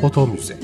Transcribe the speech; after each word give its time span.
Foto 0.00 0.26
Müze. 0.26 0.56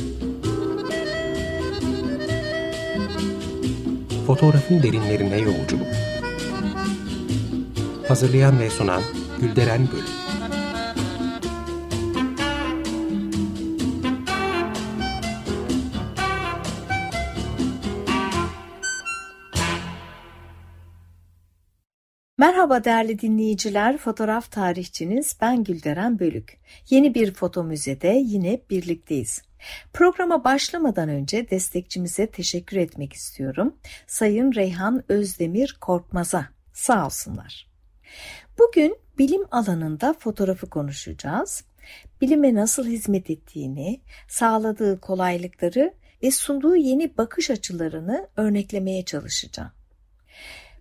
Fotoğrafın 4.26 4.82
derinlerine 4.82 5.38
yolculuk. 5.38 5.86
Hazırlayan 8.08 8.60
ve 8.60 8.70
sunan 8.70 9.02
Gülderen 9.40 9.88
Bölüm 9.92 10.23
Merhaba 22.64 22.84
değerli 22.84 23.18
dinleyiciler, 23.18 23.98
fotoğraf 23.98 24.50
tarihçiniz 24.50 25.36
ben 25.40 25.64
Gülderen 25.64 26.18
Bölük. 26.18 26.58
Yeni 26.90 27.14
bir 27.14 27.34
foto 27.34 27.64
müzede 27.64 28.08
yine 28.08 28.60
birlikteyiz. 28.70 29.42
Programa 29.92 30.44
başlamadan 30.44 31.08
önce 31.08 31.50
destekçimize 31.50 32.26
teşekkür 32.26 32.76
etmek 32.76 33.12
istiyorum. 33.12 33.74
Sayın 34.06 34.54
Reyhan 34.54 35.04
Özdemir 35.08 35.76
Korkmaz'a 35.80 36.48
sağ 36.72 37.06
olsunlar. 37.06 37.70
Bugün 38.58 38.96
bilim 39.18 39.42
alanında 39.50 40.14
fotoğrafı 40.18 40.70
konuşacağız. 40.70 41.64
Bilime 42.20 42.54
nasıl 42.54 42.86
hizmet 42.86 43.30
ettiğini, 43.30 44.00
sağladığı 44.28 45.00
kolaylıkları 45.00 45.94
ve 46.22 46.30
sunduğu 46.30 46.76
yeni 46.76 47.18
bakış 47.18 47.50
açılarını 47.50 48.28
örneklemeye 48.36 49.04
çalışacağım. 49.04 49.72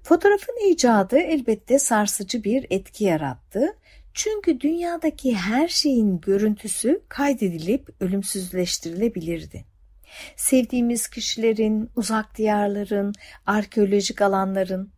Fotoğrafın 0.03 0.71
icadı 0.71 1.17
elbette 1.17 1.79
sarsıcı 1.79 2.43
bir 2.43 2.65
etki 2.69 3.03
yarattı. 3.03 3.77
Çünkü 4.13 4.59
dünyadaki 4.59 5.35
her 5.35 5.67
şeyin 5.67 6.21
görüntüsü 6.21 7.01
kaydedilip 7.09 7.89
ölümsüzleştirilebilirdi. 7.99 9.65
Sevdiğimiz 10.35 11.07
kişilerin, 11.07 11.89
uzak 11.95 12.37
diyarların, 12.37 13.13
arkeolojik 13.45 14.21
alanların, 14.21 14.91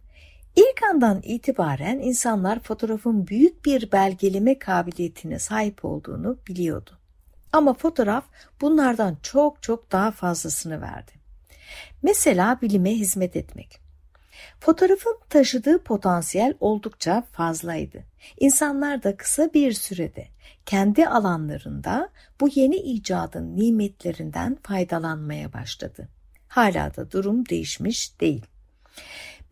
ilk 0.56 0.83
andan 0.92 1.22
itibaren 1.23 2.00
insanlar 2.00 2.59
fotoğrafın 2.59 3.28
büyük 3.28 3.66
bir 3.66 3.92
belgeleme 3.92 4.59
kabiliyetine 4.59 5.39
sahip 5.39 5.86
olduğunu 5.86 6.39
biliyordu. 6.48 6.92
Ama 7.52 7.73
fotoğraf 7.73 8.26
bunlardan 8.61 9.17
çok 9.23 9.64
çok 9.64 9.92
daha 9.92 10.11
fazlasını 10.11 10.81
verdi. 10.81 11.11
Mesela 12.03 12.59
bilime 12.61 12.92
hizmet 12.92 13.36
etmek. 13.36 13.84
Fotoğrafın 14.59 15.17
taşıdığı 15.30 15.84
potansiyel 15.84 16.53
oldukça 16.59 17.23
fazlaydı. 17.31 18.03
İnsanlar 18.39 19.03
da 19.03 19.17
kısa 19.17 19.53
bir 19.53 19.72
sürede 19.73 20.28
kendi 20.66 21.08
alanlarında 21.08 22.09
bu 22.42 22.50
yeni 22.56 22.76
icadın 22.76 23.56
nimetlerinden 23.56 24.58
faydalanmaya 24.64 25.53
başladı. 25.53 26.09
Hala 26.48 26.95
da 26.95 27.11
durum 27.11 27.50
değişmiş 27.50 28.22
değil. 28.22 28.45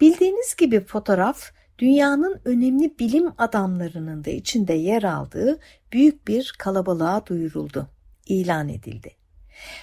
Bildiğiniz 0.02 0.56
gibi 0.56 0.80
fotoğraf 0.80 1.52
dünyanın 1.80 2.42
önemli 2.46 3.00
bilim 3.00 3.34
adamlarının 3.38 4.26
da 4.26 4.30
içinde 4.30 4.74
yer 4.74 5.04
aldığı 5.04 5.60
büyük 5.92 6.28
bir 6.28 6.56
kalabalığa 6.60 7.26
duyuruldu, 7.26 7.88
ilan 8.26 8.70
edildi. 8.70 9.23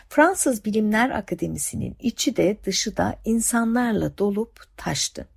Fransız 0.09 0.65
Bilimler 0.65 1.11
Akademisi'nin 1.11 1.97
içi 2.01 2.37
de 2.37 2.57
dışı 2.65 2.97
da 2.97 3.17
insanlarla 3.25 4.19
dolup 4.19 4.61
taştı. 4.77 5.29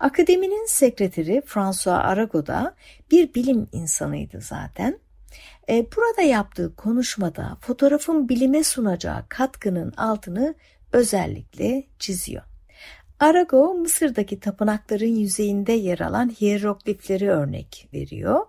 Akademinin 0.00 0.66
sekreteri 0.66 1.42
François 1.46 2.04
Arago 2.04 2.46
da 2.46 2.74
bir 3.10 3.34
bilim 3.34 3.68
insanıydı 3.72 4.40
zaten. 4.40 4.98
E, 5.68 5.86
burada 5.96 6.22
yaptığı 6.22 6.76
konuşmada 6.76 7.56
fotoğrafın 7.60 8.28
bilime 8.28 8.64
sunacağı 8.64 9.28
katkının 9.28 9.92
altını 9.92 10.54
özellikle 10.92 11.84
çiziyor. 11.98 12.47
Arago 13.20 13.74
Mısır'daki 13.74 14.40
tapınakların 14.40 15.16
yüzeyinde 15.16 15.72
yer 15.72 15.98
alan 15.98 16.28
hieroglifleri 16.40 17.30
örnek 17.30 17.88
veriyor. 17.94 18.46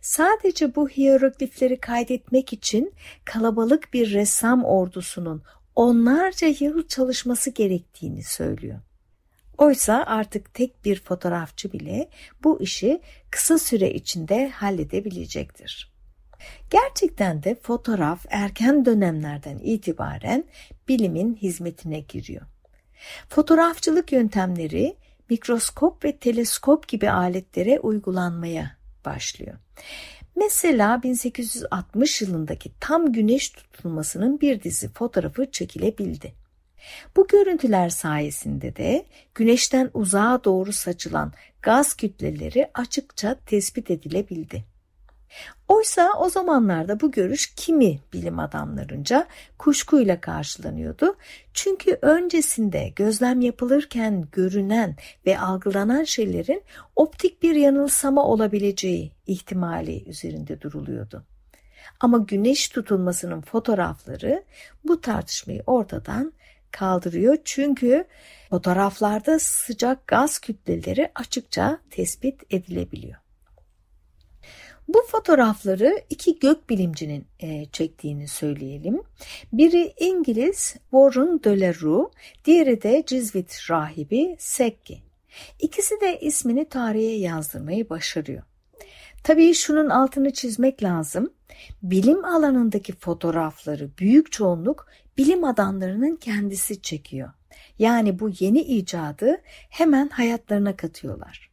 Sadece 0.00 0.74
bu 0.74 0.88
hieroglifleri 0.88 1.80
kaydetmek 1.80 2.52
için 2.52 2.92
kalabalık 3.24 3.92
bir 3.92 4.12
ressam 4.12 4.64
ordusunun 4.64 5.42
onlarca 5.74 6.54
yıl 6.60 6.88
çalışması 6.88 7.50
gerektiğini 7.50 8.22
söylüyor. 8.22 8.80
Oysa 9.58 10.04
artık 10.06 10.54
tek 10.54 10.84
bir 10.84 11.00
fotoğrafçı 11.00 11.72
bile 11.72 12.08
bu 12.44 12.60
işi 12.62 13.00
kısa 13.30 13.58
süre 13.58 13.90
içinde 13.92 14.48
halledebilecektir. 14.48 15.92
Gerçekten 16.70 17.42
de 17.42 17.54
fotoğraf 17.54 18.26
erken 18.28 18.84
dönemlerden 18.84 19.58
itibaren 19.58 20.44
bilimin 20.88 21.34
hizmetine 21.34 22.00
giriyor. 22.00 22.46
Fotoğrafçılık 23.28 24.12
yöntemleri 24.12 24.96
mikroskop 25.30 26.04
ve 26.04 26.16
teleskop 26.16 26.88
gibi 26.88 27.10
aletlere 27.10 27.80
uygulanmaya 27.80 28.76
başlıyor. 29.04 29.56
Mesela 30.36 31.02
1860 31.02 32.22
yılındaki 32.22 32.70
tam 32.80 33.12
güneş 33.12 33.50
tutulmasının 33.50 34.40
bir 34.40 34.62
dizi 34.62 34.88
fotoğrafı 34.88 35.50
çekilebildi. 35.50 36.32
Bu 37.16 37.26
görüntüler 37.26 37.88
sayesinde 37.88 38.76
de 38.76 39.06
güneşten 39.34 39.90
uzağa 39.94 40.40
doğru 40.44 40.72
saçılan 40.72 41.32
gaz 41.62 41.94
kütleleri 41.94 42.70
açıkça 42.74 43.34
tespit 43.46 43.90
edilebildi. 43.90 44.64
Oysa 45.68 46.12
o 46.18 46.28
zamanlarda 46.28 47.00
bu 47.00 47.10
görüş 47.10 47.54
kimi 47.54 47.98
bilim 48.12 48.38
adamlarınca 48.38 49.26
kuşkuyla 49.58 50.20
karşılanıyordu. 50.20 51.16
Çünkü 51.54 51.98
öncesinde 52.02 52.92
gözlem 52.96 53.40
yapılırken 53.40 54.28
görünen 54.32 54.96
ve 55.26 55.38
algılanan 55.38 56.04
şeylerin 56.04 56.62
optik 56.96 57.42
bir 57.42 57.54
yanılsama 57.54 58.24
olabileceği 58.24 59.12
ihtimali 59.26 60.08
üzerinde 60.08 60.60
duruluyordu. 60.60 61.24
Ama 62.00 62.18
güneş 62.18 62.68
tutulmasının 62.68 63.40
fotoğrafları 63.40 64.44
bu 64.84 65.00
tartışmayı 65.00 65.62
ortadan 65.66 66.32
kaldırıyor. 66.70 67.36
Çünkü 67.44 68.04
fotoğraflarda 68.50 69.38
sıcak 69.38 70.06
gaz 70.06 70.38
kütleleri 70.38 71.12
açıkça 71.14 71.78
tespit 71.90 72.54
edilebiliyor. 72.54 73.29
Bu 74.94 75.02
fotoğrafları 75.06 76.02
iki 76.10 76.38
gökbilimcinin 76.38 77.26
e, 77.40 77.66
çektiğini 77.66 78.28
söyleyelim. 78.28 79.02
Biri 79.52 79.92
İngiliz 80.00 80.76
Warren 80.90 81.44
Deleroux, 81.44 82.12
diğeri 82.44 82.82
de 82.82 83.04
Cizvit 83.06 83.70
rahibi 83.70 84.36
Sekki. 84.38 85.02
İkisi 85.60 86.00
de 86.00 86.20
ismini 86.20 86.68
tarihe 86.68 87.12
yazdırmayı 87.12 87.90
başarıyor. 87.90 88.42
Tabii 89.24 89.54
şunun 89.54 89.90
altını 89.90 90.32
çizmek 90.32 90.82
lazım. 90.82 91.32
Bilim 91.82 92.24
alanındaki 92.24 92.92
fotoğrafları 92.92 93.90
büyük 93.98 94.32
çoğunluk 94.32 94.86
bilim 95.18 95.44
adamlarının 95.44 96.16
kendisi 96.16 96.82
çekiyor. 96.82 97.30
Yani 97.78 98.18
bu 98.18 98.30
yeni 98.40 98.60
icadı 98.60 99.40
hemen 99.70 100.08
hayatlarına 100.08 100.76
katıyorlar. 100.76 101.49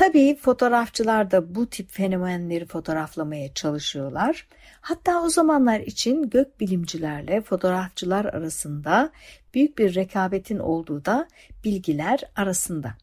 Tabii 0.00 0.34
fotoğrafçılar 0.34 1.30
da 1.30 1.54
bu 1.54 1.66
tip 1.66 1.90
fenomenleri 1.90 2.66
fotoğraflamaya 2.66 3.54
çalışıyorlar. 3.54 4.46
Hatta 4.80 5.22
o 5.22 5.28
zamanlar 5.28 5.80
için 5.80 6.30
gökbilimcilerle 6.30 7.40
fotoğrafçılar 7.40 8.24
arasında 8.24 9.10
büyük 9.54 9.78
bir 9.78 9.94
rekabetin 9.94 10.58
olduğu 10.58 11.04
da 11.04 11.28
bilgiler 11.64 12.20
arasında. 12.36 12.94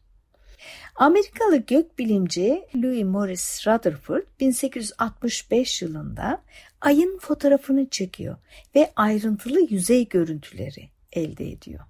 Amerikalı 0.94 1.56
gökbilimci 1.56 2.62
Louis 2.74 3.04
Morris 3.04 3.66
Rutherford 3.66 4.22
1865 4.40 5.82
yılında 5.82 6.42
ayın 6.80 7.18
fotoğrafını 7.18 7.88
çekiyor 7.88 8.36
ve 8.74 8.92
ayrıntılı 8.96 9.60
yüzey 9.70 10.08
görüntüleri 10.08 10.88
elde 11.12 11.50
ediyor. 11.50 11.87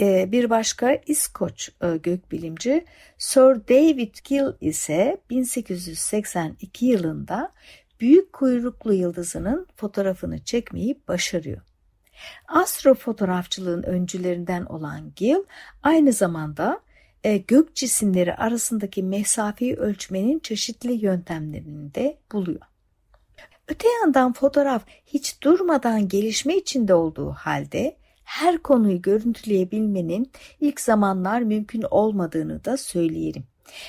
Ee, 0.00 0.32
bir 0.32 0.50
başka 0.50 0.94
İskoç 1.06 1.70
e, 1.82 1.96
gökbilimci 1.96 2.84
Sir 3.18 3.68
David 3.68 4.14
Gill 4.24 4.52
ise 4.60 5.20
1882 5.30 6.86
yılında 6.86 7.52
büyük 8.00 8.32
kuyruklu 8.32 8.92
yıldızının 8.92 9.66
fotoğrafını 9.76 10.44
çekmeyi 10.44 11.00
başarıyor. 11.08 11.60
Astrofotoğrafçılığın 12.48 13.82
öncülerinden 13.82 14.64
olan 14.64 15.12
Gill 15.16 15.44
aynı 15.82 16.12
zamanda 16.12 16.80
e, 17.24 17.36
gök 17.36 17.74
cisimleri 17.74 18.34
arasındaki 18.34 19.02
mesafeyi 19.02 19.76
ölçmenin 19.76 20.38
çeşitli 20.38 20.92
yöntemlerini 20.92 21.94
de 21.94 22.18
buluyor. 22.32 22.60
Öte 23.68 23.88
yandan 23.88 24.32
fotoğraf 24.32 24.82
hiç 25.06 25.42
durmadan 25.42 26.08
gelişme 26.08 26.56
içinde 26.56 26.94
olduğu 26.94 27.30
halde 27.30 27.96
her 28.32 28.58
konuyu 28.58 29.02
görüntüleyebilmenin 29.02 30.32
ilk 30.60 30.80
zamanlar 30.80 31.40
mümkün 31.40 31.84
olmadığını 31.90 32.64
da 32.64 32.76
söyleyelim. 32.76 33.44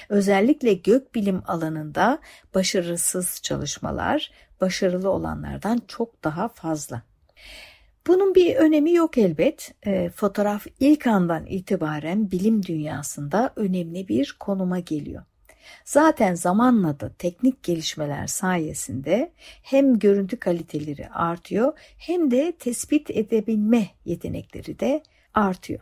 Özellikle 0.10 0.74
gökbilim 0.74 1.42
alanında 1.48 2.20
başarısız 2.56 3.40
çalışmalar 3.44 4.32
başarılı 4.62 5.10
olanlardan 5.10 5.82
çok 5.88 6.24
daha 6.24 6.48
fazla. 6.48 7.02
Bunun 8.08 8.36
bir 8.36 8.56
önemi 8.56 8.94
yok 8.94 9.18
elbet. 9.18 9.74
E, 9.86 10.10
fotoğraf 10.10 10.66
ilk 10.80 11.08
andan 11.08 11.46
itibaren 11.46 12.32
bilim 12.32 12.64
dünyasında 12.64 13.54
önemli 13.56 14.08
bir 14.08 14.36
konuma 14.40 14.80
geliyor. 14.80 15.24
Zaten 15.86 16.36
zamanla 16.36 17.00
da 17.00 17.14
teknik 17.14 17.64
gelişmeler 17.64 18.28
sayesinde 18.28 19.32
hem 19.62 20.00
görüntü 20.00 20.38
kaliteleri 20.40 21.10
artıyor 21.10 21.74
hem 21.98 22.32
de 22.32 22.54
tespit 22.60 23.10
edebilme 23.10 23.88
yetenekleri 24.06 24.80
de 24.80 25.04
artıyor. 25.34 25.80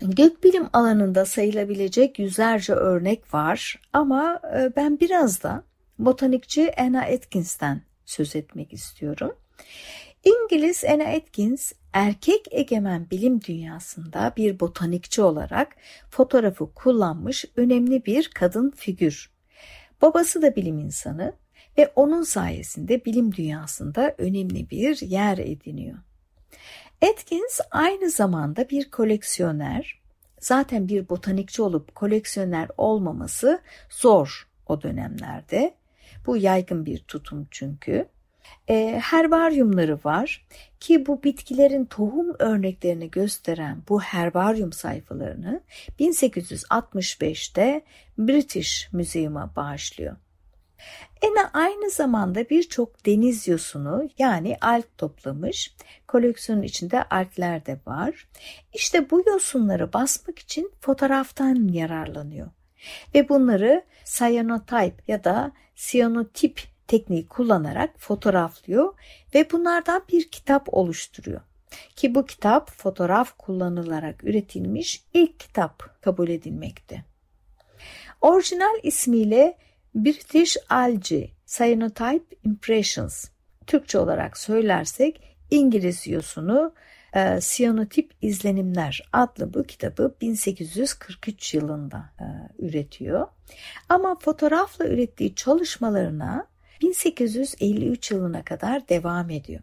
Gökbilim 0.00 0.68
alanında 0.72 1.24
sayılabilecek 1.24 2.18
yüzlerce 2.18 2.72
örnek 2.72 3.34
var 3.34 3.80
ama 3.92 4.40
e, 4.56 4.76
ben 4.76 5.00
biraz 5.00 5.42
da 5.42 5.64
botanikçi 5.98 6.80
Anna 6.80 7.02
Atkins'ten 7.02 7.82
söz 8.04 8.36
etmek 8.36 8.72
istiyorum. 8.72 9.32
İngiliz 10.24 10.84
Anna 10.84 11.04
Atkins 11.04 11.72
erkek 11.92 12.46
egemen 12.50 13.10
bilim 13.10 13.40
dünyasında 13.42 14.32
bir 14.36 14.60
botanikçi 14.60 15.22
olarak 15.22 15.76
fotoğrafı 16.10 16.74
kullanmış 16.74 17.44
önemli 17.56 18.04
bir 18.04 18.30
kadın 18.34 18.70
figür. 18.70 19.30
Babası 20.02 20.42
da 20.42 20.56
bilim 20.56 20.78
insanı 20.78 21.32
ve 21.78 21.92
onun 21.96 22.22
sayesinde 22.22 23.04
bilim 23.04 23.34
dünyasında 23.34 24.14
önemli 24.18 24.70
bir 24.70 25.00
yer 25.00 25.38
ediniyor. 25.38 25.98
Atkins 27.10 27.60
aynı 27.70 28.10
zamanda 28.10 28.68
bir 28.68 28.90
koleksiyoner. 28.90 30.00
Zaten 30.40 30.88
bir 30.88 31.08
botanikçi 31.08 31.62
olup 31.62 31.94
koleksiyoner 31.94 32.68
olmaması 32.76 33.60
zor 33.90 34.48
o 34.66 34.82
dönemlerde. 34.82 35.74
Bu 36.26 36.36
yaygın 36.36 36.86
bir 36.86 36.98
tutum 36.98 37.48
çünkü. 37.50 38.13
E, 38.68 39.00
herbaryumları 39.04 39.98
var 40.04 40.46
ki 40.80 41.06
bu 41.06 41.22
bitkilerin 41.22 41.84
tohum 41.84 42.36
örneklerini 42.38 43.10
gösteren 43.10 43.82
bu 43.88 44.00
herbaryum 44.00 44.72
sayfalarını 44.72 45.60
1865'te 46.00 47.84
British 48.18 48.92
Museum'a 48.92 49.56
bağışlıyor. 49.56 50.16
Ena 51.22 51.50
aynı 51.52 51.90
zamanda 51.90 52.50
birçok 52.50 53.06
deniz 53.06 53.48
yosunu 53.48 54.08
yani 54.18 54.56
alg 54.60 54.84
toplamış. 54.98 55.76
Koleksiyonun 56.08 56.62
içinde 56.62 57.02
algler 57.02 57.66
de 57.66 57.80
var. 57.86 58.28
İşte 58.72 59.10
bu 59.10 59.22
yosunları 59.26 59.92
basmak 59.92 60.38
için 60.38 60.72
fotoğraftan 60.80 61.68
yararlanıyor. 61.68 62.50
Ve 63.14 63.28
bunları 63.28 63.84
cyanotype 64.04 65.02
ya 65.08 65.24
da 65.24 65.52
siyanotip 65.74 66.62
tekniği 66.86 67.28
kullanarak 67.28 67.90
fotoğraflıyor 67.98 68.94
ve 69.34 69.50
bunlardan 69.50 70.02
bir 70.12 70.30
kitap 70.30 70.74
oluşturuyor. 70.74 71.40
Ki 71.96 72.14
bu 72.14 72.26
kitap 72.26 72.70
fotoğraf 72.70 73.38
kullanılarak 73.38 74.24
üretilmiş 74.24 75.04
ilk 75.14 75.40
kitap 75.40 76.02
kabul 76.02 76.28
edilmekte. 76.28 77.04
Orijinal 78.20 78.78
ismiyle 78.82 79.58
British 79.94 80.56
Algae 80.68 81.30
Cyanotype 81.46 82.36
Impressions 82.44 83.28
Türkçe 83.66 83.98
olarak 83.98 84.38
söylersek 84.38 85.36
İngiliz 85.50 86.06
yosunu 86.06 86.74
e, 87.14 87.40
Siyanotip 87.40 88.12
İzlenimler 88.22 89.08
adlı 89.12 89.54
bu 89.54 89.62
kitabı 89.62 90.14
1843 90.20 91.54
yılında 91.54 92.10
e, 92.20 92.26
üretiyor. 92.66 93.26
Ama 93.88 94.18
fotoğrafla 94.18 94.86
ürettiği 94.86 95.34
çalışmalarına 95.34 96.46
1853 96.82 98.10
yılına 98.10 98.44
kadar 98.44 98.88
devam 98.88 99.30
ediyor. 99.30 99.60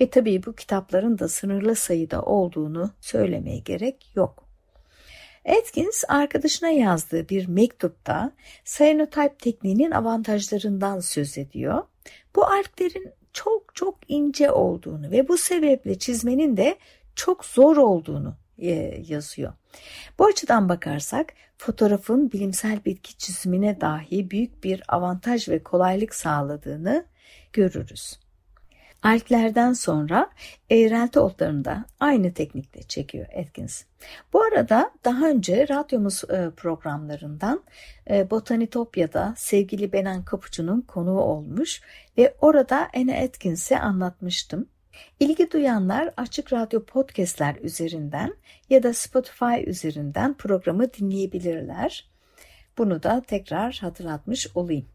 Ve 0.00 0.10
tabii 0.10 0.42
bu 0.46 0.52
kitapların 0.52 1.18
da 1.18 1.28
sınırlı 1.28 1.76
sayıda 1.76 2.22
olduğunu 2.22 2.90
söylemeye 3.00 3.58
gerek 3.58 4.10
yok. 4.16 4.48
Atkins 5.58 6.04
arkadaşına 6.08 6.68
yazdığı 6.68 7.28
bir 7.28 7.48
mektupta 7.48 8.32
cyanotype 8.64 9.34
tekniğinin 9.38 9.90
avantajlarından 9.90 11.00
söz 11.00 11.38
ediyor. 11.38 11.82
Bu 12.36 12.44
alglerin 12.44 13.12
çok 13.32 13.74
çok 13.74 13.98
ince 14.08 14.50
olduğunu 14.50 15.10
ve 15.10 15.28
bu 15.28 15.38
sebeple 15.38 15.98
çizmenin 15.98 16.56
de 16.56 16.78
çok 17.14 17.44
zor 17.44 17.76
olduğunu 17.76 18.36
yazıyor. 19.06 19.52
Bu 20.18 20.26
açıdan 20.26 20.68
bakarsak 20.68 21.32
fotoğrafın 21.58 22.32
bilimsel 22.32 22.84
bitki 22.84 23.18
çizimine 23.18 23.80
dahi 23.80 24.30
büyük 24.30 24.64
bir 24.64 24.82
avantaj 24.88 25.48
ve 25.48 25.62
kolaylık 25.62 26.14
sağladığını 26.14 27.06
görürüz. 27.52 28.22
Alklerden 29.02 29.72
sonra 29.72 30.30
eğrelti 30.70 31.20
otlarını 31.20 31.64
da 31.64 31.84
aynı 32.00 32.34
teknikle 32.34 32.82
çekiyor 32.82 33.26
Atkins. 33.40 33.84
Bu 34.32 34.42
arada 34.42 34.90
daha 35.04 35.28
önce 35.28 35.68
radyomuz 35.68 36.24
e, 36.24 36.50
programlarından 36.56 37.64
e, 38.10 38.30
Botanitopya'da 38.30 39.34
sevgili 39.36 39.92
Benan 39.92 40.24
Kapuçu'nun 40.24 40.80
konuğu 40.80 41.20
olmuş 41.20 41.82
ve 42.18 42.34
orada 42.40 42.88
Anne 42.96 43.24
Atkins'e 43.24 43.78
anlatmıştım. 43.78 44.68
İlgi 45.20 45.50
duyanlar 45.50 46.14
Açık 46.16 46.52
Radyo 46.52 46.84
podcastler 46.84 47.56
üzerinden 47.56 48.34
ya 48.70 48.82
da 48.82 48.94
Spotify 48.94 49.62
üzerinden 49.66 50.34
programı 50.34 50.92
dinleyebilirler. 50.92 52.10
Bunu 52.78 53.02
da 53.02 53.22
tekrar 53.26 53.78
hatırlatmış 53.80 54.48
olayım. 54.54 54.86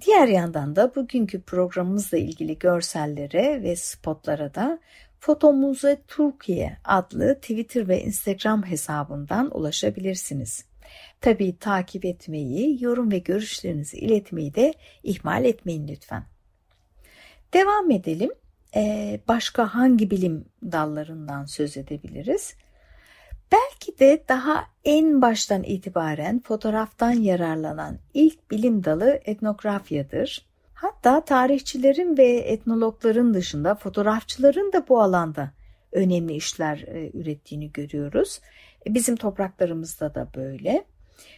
Diğer 0.00 0.28
yandan 0.28 0.76
da 0.76 0.94
bugünkü 0.94 1.42
programımızla 1.42 2.18
ilgili 2.18 2.58
görsellere 2.58 3.62
ve 3.62 3.76
spotlara 3.76 4.54
da 4.54 4.78
Fotomuze 5.20 6.02
Türkiye 6.08 6.76
adlı 6.84 7.34
Twitter 7.34 7.88
ve 7.88 8.02
Instagram 8.02 8.66
hesabından 8.66 9.58
ulaşabilirsiniz. 9.58 10.64
Tabii 11.20 11.58
takip 11.58 12.04
etmeyi, 12.04 12.84
yorum 12.84 13.10
ve 13.10 13.18
görüşlerinizi 13.18 13.96
iletmeyi 13.96 14.54
de 14.54 14.74
ihmal 15.02 15.44
etmeyin 15.44 15.88
lütfen. 15.88 16.24
Devam 17.54 17.90
edelim. 17.90 18.30
Ee, 18.76 19.20
başka 19.28 19.74
hangi 19.74 20.10
bilim 20.10 20.44
dallarından 20.62 21.44
söz 21.44 21.76
edebiliriz? 21.76 22.54
Belki 23.52 23.98
de 23.98 24.24
daha 24.28 24.64
en 24.84 25.22
baştan 25.22 25.62
itibaren 25.62 26.40
fotoğraftan 26.40 27.10
yararlanan 27.10 27.98
ilk 28.14 28.50
bilim 28.50 28.84
dalı 28.84 29.20
etnografyadır. 29.24 30.46
Hatta 30.74 31.24
tarihçilerin 31.24 32.16
ve 32.16 32.26
etnologların 32.26 33.34
dışında 33.34 33.74
fotoğrafçıların 33.74 34.72
da 34.72 34.88
bu 34.88 35.00
alanda 35.00 35.50
önemli 35.92 36.34
işler 36.34 36.78
e, 36.78 37.10
ürettiğini 37.14 37.72
görüyoruz. 37.72 38.40
E, 38.86 38.94
bizim 38.94 39.16
topraklarımızda 39.16 40.14
da 40.14 40.28
böyle. 40.34 40.84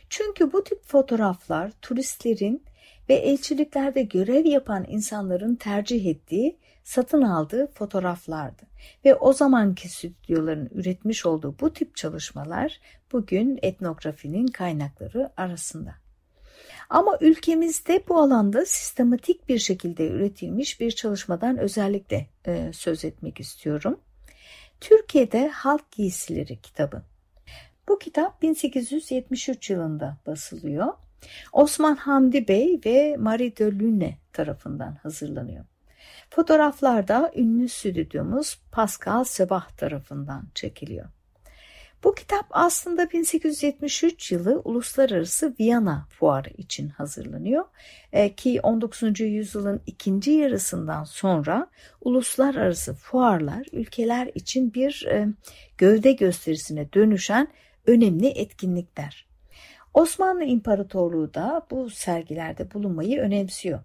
Çünkü 0.09 0.53
bu 0.53 0.65
tip 0.65 0.85
fotoğraflar 0.85 1.73
turistlerin 1.83 2.63
ve 3.09 3.15
elçiliklerde 3.15 4.03
görev 4.03 4.47
yapan 4.47 4.85
insanların 4.89 5.55
tercih 5.55 6.07
ettiği 6.07 6.59
satın 6.85 7.23
aldığı 7.23 7.67
fotoğraflardı. 7.67 8.63
Ve 9.05 9.15
o 9.15 9.33
zamanki 9.33 9.89
stüdyoların 9.89 10.71
üretmiş 10.75 11.27
olduğu 11.27 11.59
bu 11.61 11.73
tip 11.73 11.97
çalışmalar 11.97 12.81
bugün 13.13 13.59
etnografinin 13.63 14.47
kaynakları 14.47 15.31
arasında. 15.37 15.95
Ama 16.91 17.19
ülkemizde 17.21 18.05
bu 18.09 18.19
alanda 18.19 18.67
sistematik 18.67 19.49
bir 19.49 19.59
şekilde 19.59 20.09
üretilmiş 20.09 20.81
bir 20.81 20.91
çalışmadan 20.91 21.59
özellikle 21.59 22.27
e, 22.47 22.71
söz 22.73 23.05
etmek 23.05 23.41
istiyorum. 23.41 24.01
Türkiye'de 24.81 25.49
Halk 25.49 25.93
Giysileri 25.93 26.61
kitabı. 26.61 27.03
Bu 27.89 27.99
kitap 27.99 28.43
1873 28.43 29.71
yılında 29.71 30.17
basılıyor. 30.27 30.93
Osman 31.53 31.97
Hamdi 31.97 32.49
Bey 32.49 32.81
ve 32.87 33.17
Marie 33.17 33.57
de 33.57 33.65
Lune 33.65 34.19
tarafından 34.33 34.95
hazırlanıyor. 35.03 35.65
Fotoğraflar 36.31 37.09
da 37.09 37.33
ünlü 37.37 37.69
stüdyomuz 37.69 38.61
Pascal 38.73 39.25
Sebah 39.25 39.69
tarafından 39.69 40.49
çekiliyor. 40.55 41.09
Bu 42.05 42.15
kitap 42.15 42.47
aslında 42.51 43.11
1873 43.11 44.33
yılı 44.33 44.61
Uluslararası 44.65 45.55
Viyana 45.61 46.07
Fuarı 46.11 46.51
için 46.51 46.89
hazırlanıyor 46.89 47.65
e, 48.13 48.35
ki 48.35 48.61
19. 48.61 49.21
yüzyılın 49.21 49.81
ikinci 49.87 50.31
yarısından 50.31 51.05
sonra 51.05 51.67
uluslararası 52.01 52.95
fuarlar 52.95 53.67
ülkeler 53.73 54.31
için 54.35 54.75
bir 54.75 55.07
e, 55.11 55.29
gövde 55.79 56.13
gösterisine 56.13 56.93
dönüşen 56.93 57.49
önemli 57.87 58.27
etkinlikler. 58.27 59.28
Osmanlı 59.99 60.45
İmparatorluğu 60.45 61.35
da 61.35 61.67
bu 61.71 61.91
sergilerde 61.91 62.75
bulunmayı 62.75 63.21
önemsiyor 63.21 63.81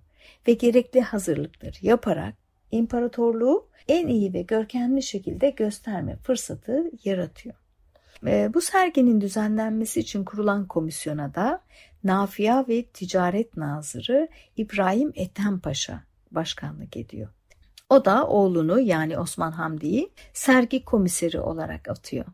ve 0.47 0.53
gerekli 0.53 1.01
hazırlıkları 1.01 1.75
yaparak 1.81 2.33
imparatorluğu 2.71 3.67
en 3.87 4.07
iyi 4.07 4.33
ve 4.33 4.41
görkemli 4.41 5.03
şekilde 5.03 5.49
gösterme 5.49 6.15
fırsatı 6.15 6.91
yaratıyor. 7.03 7.55
Bu 8.53 8.61
serginin 8.61 9.21
düzenlenmesi 9.21 9.99
için 9.99 10.23
kurulan 10.23 10.67
komisyona 10.67 11.35
da 11.35 11.61
Nafia 12.03 12.67
ve 12.67 12.83
Ticaret 12.83 13.57
Nazırı 13.57 14.27
İbrahim 14.57 15.11
Ethem 15.15 15.59
Paşa 15.59 16.03
başkanlık 16.31 16.97
ediyor. 16.97 17.29
O 17.89 18.05
da 18.05 18.27
oğlunu 18.27 18.79
yani 18.79 19.17
Osman 19.17 19.51
Hamdi'yi 19.51 20.11
sergi 20.33 20.85
komiseri 20.85 21.39
olarak 21.39 21.89
atıyor. 21.89 22.25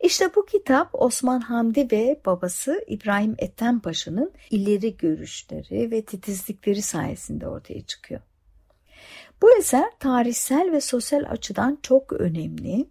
İşte 0.00 0.30
bu 0.36 0.46
kitap 0.46 0.90
Osman 0.92 1.40
Hamdi 1.40 1.88
ve 1.92 2.20
babası 2.26 2.84
İbrahim 2.86 3.34
Ethem 3.38 3.80
Paşa'nın 3.80 4.32
ileri 4.50 4.96
görüşleri 4.96 5.90
ve 5.90 6.02
titizlikleri 6.02 6.82
sayesinde 6.82 7.48
ortaya 7.48 7.82
çıkıyor. 7.82 8.20
Bu 9.42 9.58
eser 9.58 9.90
tarihsel 9.98 10.72
ve 10.72 10.80
sosyal 10.80 11.24
açıdan 11.30 11.78
çok 11.82 12.12
önemli. 12.12 12.88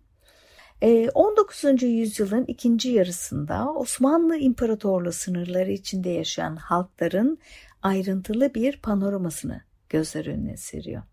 19. 1.13 1.65
Ee, 1.65 1.87
yüzyılın 1.87 2.45
ikinci 2.45 2.89
yarısında 2.89 3.73
Osmanlı 3.73 4.37
İmparatorluğu 4.37 5.11
sınırları 5.11 5.71
içinde 5.71 6.09
yaşayan 6.09 6.55
halkların 6.55 7.39
ayrıntılı 7.81 8.53
bir 8.53 8.77
panoramasını 8.81 9.61
gözler 9.89 10.25
önüne 10.25 10.57
seriyor. 10.57 11.03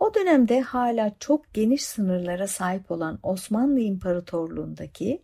O 0.00 0.14
dönemde 0.14 0.60
hala 0.60 1.12
çok 1.20 1.54
geniş 1.54 1.84
sınırlara 1.84 2.46
sahip 2.46 2.90
olan 2.90 3.18
Osmanlı 3.22 3.80
İmparatorluğundaki 3.80 5.22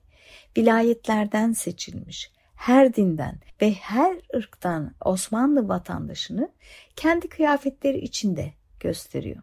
vilayetlerden 0.57 1.53
seçilmiş 1.53 2.31
her 2.57 2.95
dinden 2.95 3.39
ve 3.63 3.73
her 3.73 4.17
ırktan 4.37 4.95
Osmanlı 5.05 5.69
vatandaşını 5.69 6.53
kendi 6.97 7.29
kıyafetleri 7.29 7.99
içinde 7.99 8.53
gösteriyor. 8.81 9.43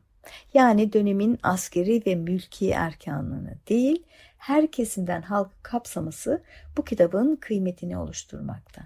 Yani 0.53 0.93
dönemin 0.93 1.39
askeri 1.43 2.03
ve 2.05 2.15
mülki 2.15 2.71
erkanını 2.71 3.57
değil, 3.69 4.03
herkesinden 4.37 5.21
halkı 5.21 5.63
kapsaması 5.63 6.43
bu 6.77 6.83
kitabın 6.83 7.35
kıymetini 7.35 7.97
oluşturmakta. 7.97 8.81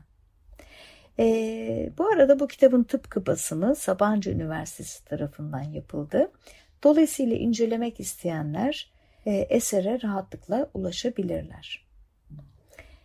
E, 1.19 1.91
bu 1.97 2.07
arada 2.07 2.39
bu 2.39 2.47
kitabın 2.47 2.83
tıpkı 2.83 3.25
basımı 3.25 3.75
Sabancı 3.75 4.29
Üniversitesi 4.29 5.05
tarafından 5.05 5.63
yapıldı. 5.63 6.31
Dolayısıyla 6.83 7.35
incelemek 7.35 7.99
isteyenler 7.99 8.91
e, 9.25 9.31
esere 9.31 10.01
rahatlıkla 10.03 10.69
ulaşabilirler. 10.73 11.87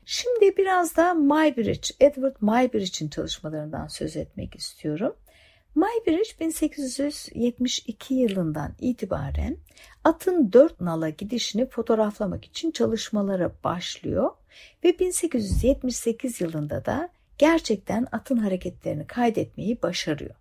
Şimdi 0.06 0.56
biraz 0.56 0.96
da 0.96 1.14
Muybridge, 1.14 1.88
Edward 2.00 2.36
Muybridge'in 2.40 3.08
çalışmalarından 3.10 3.86
söz 3.86 4.16
etmek 4.16 4.56
istiyorum. 4.56 5.16
Muybridge 5.74 6.30
1872 6.40 8.14
yılından 8.14 8.74
itibaren 8.80 9.56
atın 10.04 10.52
dört 10.52 10.80
nala 10.80 11.08
gidişini 11.08 11.66
fotoğraflamak 11.66 12.44
için 12.44 12.70
çalışmalara 12.70 13.52
başlıyor 13.64 14.30
ve 14.84 14.98
1878 14.98 16.40
yılında 16.40 16.84
da 16.84 17.08
gerçekten 17.42 18.06
atın 18.12 18.36
hareketlerini 18.36 19.06
kaydetmeyi 19.06 19.82
başarıyor. 19.82 20.34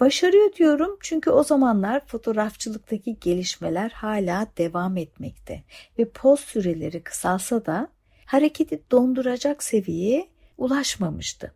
Başarıyor 0.00 0.52
diyorum 0.52 0.96
çünkü 1.00 1.30
o 1.30 1.42
zamanlar 1.44 2.06
fotoğrafçılıktaki 2.06 3.20
gelişmeler 3.20 3.90
hala 3.90 4.46
devam 4.58 4.96
etmekte 4.96 5.62
ve 5.98 6.08
poz 6.08 6.40
süreleri 6.40 7.02
kısalsa 7.02 7.66
da 7.66 7.88
hareketi 8.26 8.82
donduracak 8.90 9.62
seviyeye 9.62 10.28
ulaşmamıştı. 10.58 11.54